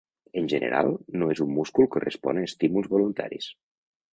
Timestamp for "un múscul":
1.45-1.89